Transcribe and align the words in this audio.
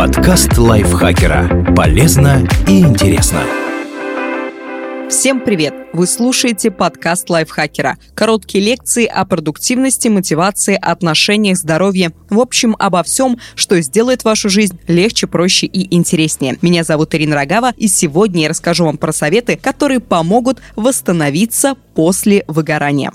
Подкаст 0.00 0.56
лайфхакера. 0.56 1.74
Полезно 1.76 2.48
и 2.66 2.80
интересно. 2.80 3.42
Всем 5.10 5.42
привет! 5.42 5.74
Вы 5.92 6.06
слушаете 6.06 6.70
подкаст 6.70 7.28
лайфхакера. 7.28 7.98
Короткие 8.14 8.64
лекции 8.64 9.04
о 9.04 9.26
продуктивности, 9.26 10.08
мотивации, 10.08 10.78
отношениях, 10.80 11.58
здоровье. 11.58 12.12
В 12.30 12.40
общем, 12.40 12.76
обо 12.78 13.02
всем, 13.02 13.36
что 13.54 13.78
сделает 13.82 14.24
вашу 14.24 14.48
жизнь 14.48 14.80
легче, 14.88 15.26
проще 15.26 15.66
и 15.66 15.94
интереснее. 15.94 16.56
Меня 16.62 16.82
зовут 16.82 17.14
Ирина 17.14 17.36
Рогава, 17.36 17.74
и 17.76 17.86
сегодня 17.86 18.44
я 18.44 18.48
расскажу 18.48 18.86
вам 18.86 18.96
про 18.96 19.12
советы, 19.12 19.60
которые 19.62 20.00
помогут 20.00 20.62
восстановиться 20.76 21.74
после 21.94 22.46
выгорания. 22.48 23.12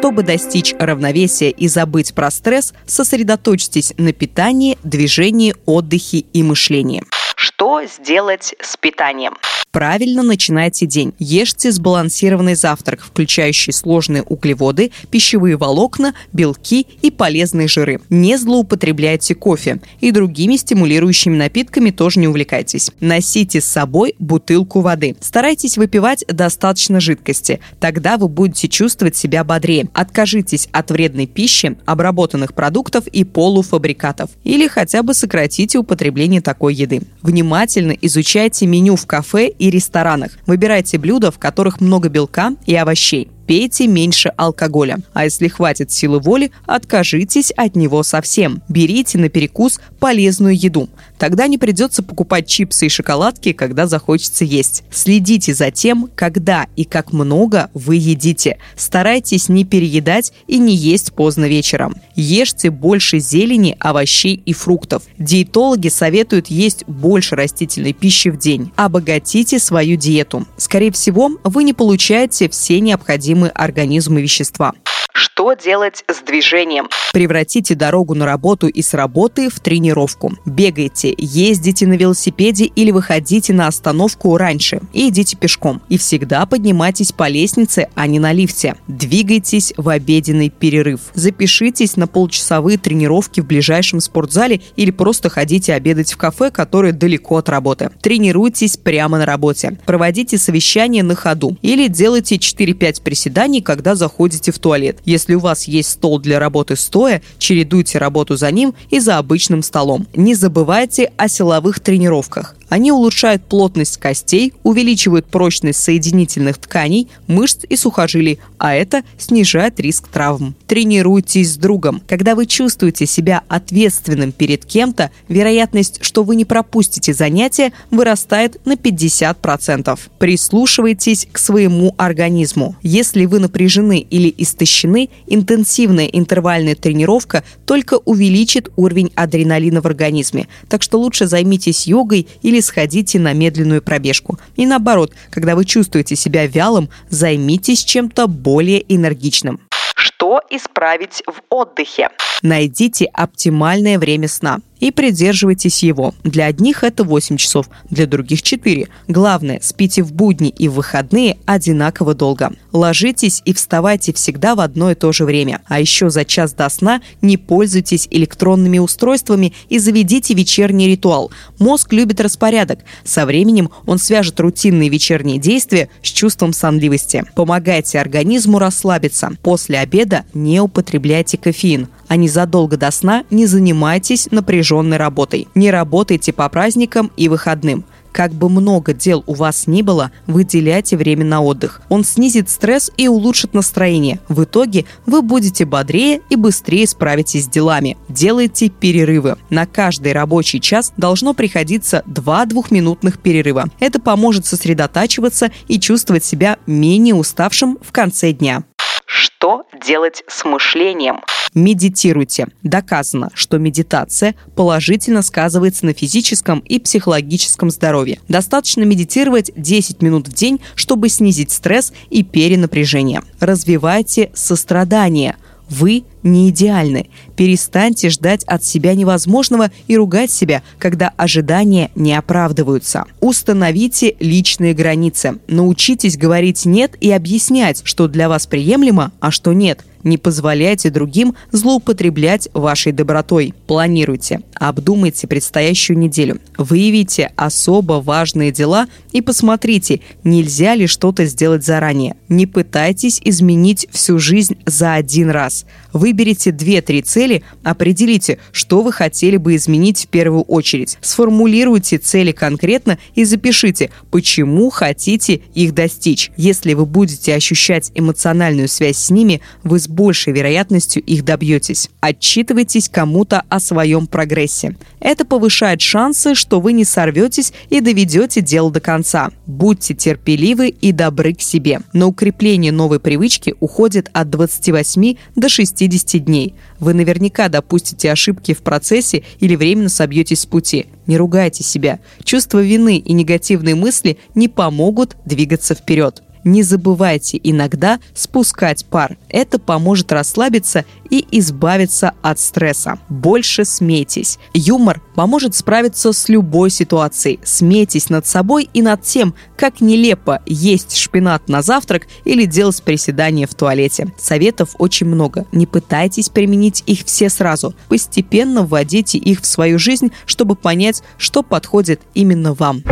Чтобы 0.00 0.22
достичь 0.22 0.74
равновесия 0.78 1.50
и 1.50 1.68
забыть 1.68 2.14
про 2.14 2.30
стресс, 2.30 2.72
сосредоточьтесь 2.86 3.92
на 3.98 4.14
питании, 4.14 4.78
движении, 4.82 5.54
отдыхе 5.66 6.20
и 6.20 6.42
мышлении. 6.42 7.04
Что 7.36 7.82
сделать 7.84 8.54
с 8.62 8.78
питанием? 8.78 9.36
Правильно 9.72 10.24
начинайте 10.24 10.84
день. 10.84 11.12
Ешьте 11.20 11.70
сбалансированный 11.70 12.56
завтрак, 12.56 13.02
включающий 13.02 13.72
сложные 13.72 14.24
углеводы, 14.24 14.90
пищевые 15.12 15.56
волокна, 15.56 16.12
белки 16.32 16.88
и 17.02 17.12
полезные 17.12 17.68
жиры. 17.68 18.00
Не 18.10 18.36
злоупотребляйте 18.36 19.36
кофе 19.36 19.80
и 20.00 20.10
другими 20.10 20.56
стимулирующими 20.56 21.36
напитками 21.36 21.92
тоже 21.92 22.18
не 22.18 22.26
увлекайтесь. 22.26 22.90
Носите 22.98 23.60
с 23.60 23.64
собой 23.64 24.16
бутылку 24.18 24.80
воды. 24.80 25.14
Старайтесь 25.20 25.78
выпивать 25.78 26.24
достаточно 26.26 26.98
жидкости. 26.98 27.60
Тогда 27.78 28.18
вы 28.18 28.26
будете 28.26 28.66
чувствовать 28.66 29.14
себя 29.14 29.44
бодрее. 29.44 29.88
Откажитесь 29.94 30.68
от 30.72 30.90
вредной 30.90 31.26
пищи, 31.26 31.76
обработанных 31.86 32.54
продуктов 32.54 33.06
и 33.06 33.22
полуфабрикатов. 33.22 34.30
Или 34.42 34.66
хотя 34.66 35.04
бы 35.04 35.14
сократите 35.14 35.78
употребление 35.78 36.40
такой 36.40 36.74
еды. 36.74 37.02
Внимательно 37.22 37.92
изучайте 37.92 38.66
меню 38.66 38.96
в 38.96 39.06
кафе 39.06 39.52
и 39.60 39.70
ресторанах. 39.70 40.32
Выбирайте 40.46 40.98
блюда, 40.98 41.30
в 41.30 41.38
которых 41.38 41.80
много 41.80 42.08
белка 42.08 42.54
и 42.66 42.74
овощей 42.74 43.28
пейте 43.50 43.88
меньше 43.88 44.28
алкоголя. 44.36 45.00
А 45.12 45.24
если 45.24 45.48
хватит 45.48 45.90
силы 45.90 46.20
воли, 46.20 46.52
откажитесь 46.66 47.50
от 47.50 47.74
него 47.74 48.04
совсем. 48.04 48.62
Берите 48.68 49.18
на 49.18 49.28
перекус 49.28 49.80
полезную 49.98 50.56
еду. 50.56 50.88
Тогда 51.18 51.48
не 51.48 51.58
придется 51.58 52.04
покупать 52.04 52.46
чипсы 52.46 52.86
и 52.86 52.88
шоколадки, 52.88 53.52
когда 53.52 53.88
захочется 53.88 54.44
есть. 54.44 54.84
Следите 54.92 55.52
за 55.52 55.72
тем, 55.72 56.08
когда 56.14 56.68
и 56.76 56.84
как 56.84 57.12
много 57.12 57.70
вы 57.74 57.96
едите. 57.96 58.58
Старайтесь 58.76 59.48
не 59.48 59.64
переедать 59.64 60.32
и 60.46 60.58
не 60.58 60.76
есть 60.76 61.12
поздно 61.12 61.46
вечером. 61.46 61.96
Ешьте 62.20 62.70
больше 62.70 63.18
зелени, 63.18 63.76
овощей 63.80 64.40
и 64.44 64.52
фруктов. 64.52 65.02
Диетологи 65.18 65.88
советуют 65.88 66.48
есть 66.48 66.84
больше 66.86 67.36
растительной 67.36 67.92
пищи 67.92 68.28
в 68.28 68.38
день. 68.38 68.72
Обогатите 68.76 69.58
свою 69.58 69.96
диету. 69.96 70.46
Скорее 70.56 70.92
всего, 70.92 71.32
вы 71.44 71.64
не 71.64 71.72
получаете 71.72 72.48
все 72.48 72.78
необходимые 72.80 73.00
необходимы 73.00 73.48
организму 73.48 74.18
вещества. 74.18 74.72
Что 75.20 75.52
делать 75.52 76.02
с 76.08 76.22
движением? 76.22 76.88
Превратите 77.12 77.74
дорогу 77.74 78.14
на 78.14 78.24
работу 78.24 78.68
и 78.68 78.80
с 78.80 78.94
работы 78.94 79.50
в 79.50 79.60
тренировку. 79.60 80.32
Бегайте, 80.46 81.14
ездите 81.18 81.86
на 81.86 81.92
велосипеде 81.92 82.64
или 82.64 82.90
выходите 82.90 83.52
на 83.52 83.66
остановку 83.66 84.34
раньше 84.38 84.80
и 84.94 85.10
идите 85.10 85.36
пешком. 85.36 85.82
И 85.90 85.98
всегда 85.98 86.46
поднимайтесь 86.46 87.12
по 87.12 87.28
лестнице, 87.28 87.90
а 87.94 88.06
не 88.06 88.18
на 88.18 88.32
лифте. 88.32 88.76
Двигайтесь 88.88 89.74
в 89.76 89.90
обеденный 89.90 90.48
перерыв. 90.48 91.00
Запишитесь 91.12 91.96
на 91.96 92.06
полчасовые 92.06 92.78
тренировки 92.78 93.42
в 93.42 93.46
ближайшем 93.46 94.00
спортзале 94.00 94.62
или 94.76 94.90
просто 94.90 95.28
ходите 95.28 95.74
обедать 95.74 96.14
в 96.14 96.16
кафе, 96.16 96.50
которое 96.50 96.92
далеко 96.92 97.36
от 97.36 97.50
работы. 97.50 97.90
Тренируйтесь 98.00 98.78
прямо 98.78 99.18
на 99.18 99.26
работе. 99.26 99.78
Проводите 99.84 100.38
совещание 100.38 101.02
на 101.02 101.14
ходу 101.14 101.58
или 101.60 101.88
делайте 101.88 102.36
4-5 102.36 103.02
приседаний, 103.02 103.60
когда 103.60 103.94
заходите 103.94 104.50
в 104.50 104.58
туалет. 104.58 104.96
Если 105.10 105.34
у 105.34 105.40
вас 105.40 105.64
есть 105.64 105.90
стол 105.90 106.20
для 106.20 106.38
работы 106.38 106.76
стоя, 106.76 107.20
чередуйте 107.36 107.98
работу 107.98 108.36
за 108.36 108.52
ним 108.52 108.74
и 108.90 109.00
за 109.00 109.18
обычным 109.18 109.60
столом. 109.60 110.06
Не 110.14 110.36
забывайте 110.36 111.10
о 111.16 111.26
силовых 111.26 111.80
тренировках. 111.80 112.54
Они 112.70 112.92
улучшают 112.92 113.44
плотность 113.44 113.98
костей, 113.98 114.54
увеличивают 114.62 115.26
прочность 115.26 115.80
соединительных 115.80 116.56
тканей, 116.56 117.08
мышц 117.26 117.64
и 117.68 117.76
сухожилий, 117.76 118.38
а 118.58 118.74
это 118.74 119.02
снижает 119.18 119.80
риск 119.80 120.06
травм. 120.06 120.54
Тренируйтесь 120.68 121.54
с 121.54 121.56
другом. 121.56 122.00
Когда 122.06 122.36
вы 122.36 122.46
чувствуете 122.46 123.06
себя 123.06 123.42
ответственным 123.48 124.30
перед 124.30 124.64
кем-то, 124.64 125.10
вероятность, 125.28 125.98
что 126.02 126.22
вы 126.22 126.36
не 126.36 126.44
пропустите 126.44 127.12
занятия, 127.12 127.72
вырастает 127.90 128.64
на 128.64 128.74
50%. 128.74 129.98
Прислушивайтесь 130.18 131.26
к 131.32 131.38
своему 131.38 131.94
организму. 131.98 132.76
Если 132.82 133.26
вы 133.26 133.40
напряжены 133.40 133.98
или 133.98 134.32
истощены, 134.38 135.08
интенсивная 135.26 136.06
интервальная 136.06 136.76
тренировка 136.76 137.42
только 137.66 137.94
увеличит 137.94 138.70
уровень 138.76 139.10
адреналина 139.16 139.82
в 139.82 139.86
организме. 139.86 140.46
Так 140.68 140.84
что 140.84 141.00
лучше 141.00 141.26
займитесь 141.26 141.88
йогой 141.88 142.28
или 142.42 142.59
сходите 142.62 143.18
на 143.18 143.32
медленную 143.32 143.82
пробежку. 143.82 144.38
И 144.56 144.66
наоборот, 144.66 145.12
когда 145.30 145.56
вы 145.56 145.64
чувствуете 145.64 146.16
себя 146.16 146.46
вялым, 146.46 146.88
займитесь 147.08 147.84
чем-то 147.84 148.26
более 148.26 148.84
энергичным. 148.94 149.60
Что 149.96 150.40
исправить 150.50 151.22
в 151.26 151.40
отдыхе? 151.48 152.08
Найдите 152.42 153.06
оптимальное 153.06 153.98
время 153.98 154.28
сна 154.28 154.60
и 154.80 154.90
придерживайтесь 154.90 155.82
его. 155.82 156.14
Для 156.24 156.46
одних 156.46 156.82
это 156.82 157.04
8 157.04 157.36
часов, 157.36 157.68
для 157.88 158.06
других 158.06 158.42
4. 158.42 158.88
Главное, 159.08 159.60
спите 159.62 160.02
в 160.02 160.12
будни 160.12 160.48
и 160.48 160.68
в 160.68 160.74
выходные 160.74 161.36
одинаково 161.46 162.14
долго. 162.14 162.52
Ложитесь 162.72 163.42
и 163.44 163.52
вставайте 163.52 164.12
всегда 164.12 164.54
в 164.54 164.60
одно 164.60 164.90
и 164.90 164.94
то 164.94 165.12
же 165.12 165.24
время. 165.24 165.60
А 165.66 165.80
еще 165.80 166.10
за 166.10 166.24
час 166.24 166.52
до 166.54 166.68
сна 166.68 167.00
не 167.20 167.36
пользуйтесь 167.36 168.08
электронными 168.10 168.78
устройствами 168.78 169.52
и 169.68 169.78
заведите 169.78 170.34
вечерний 170.34 170.88
ритуал. 170.88 171.30
Мозг 171.58 171.92
любит 171.92 172.20
распорядок. 172.20 172.80
Со 173.04 173.26
временем 173.26 173.70
он 173.86 173.98
свяжет 173.98 174.40
рутинные 174.40 174.88
вечерние 174.88 175.38
действия 175.38 175.88
с 176.02 176.08
чувством 176.08 176.52
сонливости. 176.52 177.24
Помогайте 177.34 177.98
организму 177.98 178.58
расслабиться. 178.58 179.32
После 179.42 179.78
обеда 179.78 180.24
не 180.32 180.60
употребляйте 180.60 181.36
кофеин 181.36 181.88
а 182.10 182.16
незадолго 182.16 182.76
до 182.76 182.90
сна 182.90 183.22
не 183.30 183.46
занимайтесь 183.46 184.32
напряженной 184.32 184.96
работой. 184.96 185.46
Не 185.54 185.70
работайте 185.70 186.32
по 186.32 186.48
праздникам 186.48 187.12
и 187.16 187.28
выходным. 187.28 187.84
Как 188.10 188.32
бы 188.32 188.48
много 188.48 188.92
дел 188.92 189.22
у 189.28 189.34
вас 189.34 189.68
ни 189.68 189.82
было, 189.82 190.10
выделяйте 190.26 190.96
время 190.96 191.24
на 191.24 191.40
отдых. 191.40 191.80
Он 191.88 192.02
снизит 192.02 192.50
стресс 192.50 192.90
и 192.96 193.06
улучшит 193.06 193.54
настроение. 193.54 194.18
В 194.28 194.42
итоге 194.42 194.86
вы 195.06 195.22
будете 195.22 195.64
бодрее 195.64 196.20
и 196.30 196.34
быстрее 196.34 196.88
справитесь 196.88 197.44
с 197.44 197.48
делами. 197.48 197.96
Делайте 198.08 198.70
перерывы. 198.70 199.36
На 199.48 199.66
каждый 199.66 200.12
рабочий 200.12 200.60
час 200.60 200.92
должно 200.96 201.32
приходиться 201.32 202.02
два 202.06 202.44
двухминутных 202.44 203.20
перерыва. 203.20 203.66
Это 203.78 204.00
поможет 204.00 204.46
сосредотачиваться 204.46 205.52
и 205.68 205.78
чувствовать 205.78 206.24
себя 206.24 206.58
менее 206.66 207.14
уставшим 207.14 207.78
в 207.80 207.92
конце 207.92 208.32
дня. 208.32 208.64
Что 209.06 209.62
делать 209.80 210.24
с 210.26 210.44
мышлением? 210.44 211.20
Медитируйте. 211.54 212.48
Доказано, 212.62 213.30
что 213.34 213.58
медитация 213.58 214.34
положительно 214.54 215.22
сказывается 215.22 215.86
на 215.86 215.92
физическом 215.92 216.60
и 216.60 216.78
психологическом 216.78 217.70
здоровье. 217.70 218.20
Достаточно 218.28 218.82
медитировать 218.82 219.50
10 219.56 220.02
минут 220.02 220.28
в 220.28 220.32
день, 220.32 220.60
чтобы 220.74 221.08
снизить 221.08 221.50
стресс 221.50 221.92
и 222.10 222.22
перенапряжение. 222.22 223.22
Развивайте 223.40 224.30
сострадание– 224.34 225.36
вы 225.70 226.04
не 226.22 226.50
идеальны. 226.50 227.08
Перестаньте 227.36 228.10
ждать 228.10 228.44
от 228.44 228.64
себя 228.64 228.94
невозможного 228.94 229.70
и 229.86 229.96
ругать 229.96 230.30
себя, 230.30 230.62
когда 230.78 231.12
ожидания 231.16 231.90
не 231.94 232.14
оправдываются. 232.14 233.04
Установите 233.20 234.16
личные 234.20 234.74
границы. 234.74 235.38
Научитесь 235.48 236.16
говорить 236.16 236.64
«нет» 236.66 236.96
и 237.00 237.10
объяснять, 237.10 237.82
что 237.84 238.08
для 238.08 238.28
вас 238.28 238.46
приемлемо, 238.46 239.12
а 239.20 239.30
что 239.30 239.52
нет. 239.52 239.84
Не 240.02 240.16
позволяйте 240.16 240.90
другим 240.90 241.34
злоупотреблять 241.52 242.48
вашей 242.54 242.92
добротой. 242.92 243.54
Планируйте, 243.66 244.40
обдумайте 244.54 245.26
предстоящую 245.26 245.98
неделю. 245.98 246.40
Выявите 246.56 247.32
особо 247.36 247.94
важные 247.94 248.50
дела 248.50 248.86
и 249.12 249.20
посмотрите, 249.20 250.00
нельзя 250.24 250.74
ли 250.74 250.86
что-то 250.86 251.26
сделать 251.26 251.64
заранее. 251.64 252.16
Не 252.28 252.46
пытайтесь 252.46 253.20
изменить 253.22 253.88
всю 253.90 254.18
жизнь 254.18 254.56
за 254.64 254.94
один 254.94 255.30
раз. 255.30 255.66
Вы 255.92 256.09
Выберите 256.10 256.50
2-3 256.50 257.02
цели, 257.02 257.44
определите, 257.62 258.38
что 258.50 258.82
вы 258.82 258.92
хотели 258.92 259.36
бы 259.36 259.54
изменить 259.54 260.06
в 260.06 260.08
первую 260.08 260.42
очередь. 260.42 260.98
Сформулируйте 261.00 261.98
цели 261.98 262.32
конкретно 262.32 262.98
и 263.14 263.22
запишите, 263.22 263.92
почему 264.10 264.70
хотите 264.70 265.40
их 265.54 265.72
достичь. 265.72 266.32
Если 266.36 266.74
вы 266.74 266.84
будете 266.84 267.32
ощущать 267.32 267.92
эмоциональную 267.94 268.66
связь 268.66 268.96
с 268.96 269.10
ними, 269.10 269.40
вы 269.62 269.78
с 269.78 269.86
большей 269.86 270.32
вероятностью 270.32 271.00
их 271.00 271.24
добьетесь. 271.24 271.90
Отчитывайтесь 272.00 272.88
кому-то 272.88 273.44
о 273.48 273.60
своем 273.60 274.08
прогрессе. 274.08 274.74
Это 274.98 275.24
повышает 275.24 275.80
шансы, 275.80 276.34
что 276.34 276.60
вы 276.60 276.72
не 276.72 276.84
сорветесь 276.84 277.52
и 277.68 277.80
доведете 277.80 278.40
дело 278.40 278.72
до 278.72 278.80
конца. 278.80 279.30
Будьте 279.46 279.94
терпеливы 279.94 280.70
и 280.70 280.90
добры 280.90 281.34
к 281.34 281.40
себе. 281.40 281.82
На 281.92 282.08
укрепление 282.08 282.72
новой 282.72 282.98
привычки 282.98 283.54
уходит 283.60 284.10
от 284.12 284.28
28 284.28 285.14
до 285.36 285.48
60 285.48 285.88
дней. 286.18 286.54
Вы 286.78 286.94
наверняка 286.94 287.48
допустите 287.48 288.10
ошибки 288.10 288.54
в 288.54 288.62
процессе 288.62 289.22
или 289.38 289.56
временно 289.56 289.88
собьетесь 289.88 290.40
с 290.40 290.46
пути. 290.46 290.86
Не 291.06 291.16
ругайте 291.16 291.62
себя. 291.62 292.00
Чувство 292.24 292.62
вины 292.62 292.98
и 292.98 293.12
негативные 293.12 293.74
мысли 293.74 294.18
не 294.34 294.48
помогут 294.48 295.16
двигаться 295.24 295.74
вперед. 295.74 296.22
Не 296.44 296.62
забывайте 296.62 297.38
иногда 297.42 298.00
спускать 298.14 298.84
пар. 298.86 299.18
Это 299.28 299.58
поможет 299.58 300.12
расслабиться 300.12 300.84
и 301.10 301.26
избавиться 301.32 302.12
от 302.22 302.38
стресса. 302.38 302.98
Больше 303.08 303.64
смейтесь. 303.64 304.38
Юмор 304.54 305.02
поможет 305.14 305.54
справиться 305.54 306.12
с 306.12 306.28
любой 306.28 306.70
ситуацией. 306.70 307.40
Смейтесь 307.44 308.10
над 308.10 308.26
собой 308.26 308.68
и 308.72 308.82
над 308.82 309.02
тем, 309.02 309.34
как 309.56 309.80
нелепо 309.80 310.42
есть 310.46 310.96
шпинат 310.96 311.48
на 311.48 311.62
завтрак 311.62 312.06
или 312.24 312.44
делать 312.46 312.82
приседания 312.82 313.46
в 313.46 313.54
туалете. 313.54 314.12
Советов 314.18 314.76
очень 314.78 315.06
много. 315.06 315.46
Не 315.52 315.66
пытайтесь 315.66 316.28
применить 316.28 316.82
их 316.86 317.04
все 317.04 317.28
сразу. 317.28 317.74
Постепенно 317.88 318.62
вводите 318.62 319.18
их 319.18 319.42
в 319.42 319.46
свою 319.46 319.78
жизнь, 319.78 320.12
чтобы 320.26 320.56
понять, 320.56 321.02
что 321.18 321.42
подходит 321.42 322.00
именно 322.14 322.54
вам. 322.54 322.82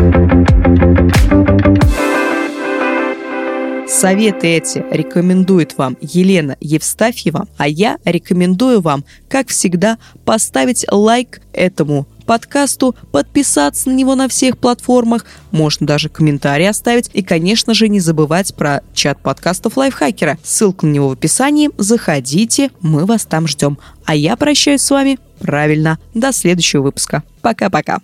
Советы 3.98 4.46
эти 4.46 4.84
рекомендует 4.92 5.76
вам 5.76 5.96
Елена 6.00 6.56
Евстафьева, 6.60 7.48
а 7.56 7.66
я 7.66 7.98
рекомендую 8.04 8.80
вам, 8.80 9.04
как 9.28 9.48
всегда, 9.48 9.98
поставить 10.24 10.86
лайк 10.88 11.40
этому 11.52 12.06
подкасту, 12.24 12.94
подписаться 13.10 13.90
на 13.90 13.94
него 13.94 14.14
на 14.14 14.28
всех 14.28 14.58
платформах, 14.58 15.26
можно 15.50 15.84
даже 15.84 16.10
комментарий 16.10 16.68
оставить 16.68 17.10
и, 17.12 17.24
конечно 17.24 17.74
же, 17.74 17.88
не 17.88 17.98
забывать 17.98 18.54
про 18.54 18.82
чат 18.94 19.20
подкастов 19.20 19.76
Лайфхакера. 19.76 20.38
Ссылка 20.44 20.86
на 20.86 20.92
него 20.92 21.08
в 21.08 21.12
описании. 21.14 21.70
Заходите, 21.76 22.70
мы 22.80 23.04
вас 23.04 23.24
там 23.24 23.48
ждем. 23.48 23.78
А 24.04 24.14
я 24.14 24.36
прощаюсь 24.36 24.82
с 24.82 24.90
вами 24.92 25.18
правильно. 25.40 25.98
До 26.14 26.30
следующего 26.30 26.82
выпуска. 26.82 27.24
Пока-пока. 27.40 27.98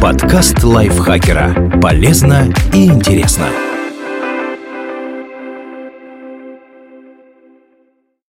Подкаст 0.00 0.62
Лайфхакера. 0.62 1.80
Полезно 1.80 2.54
и 2.72 2.86
интересно. 2.86 3.48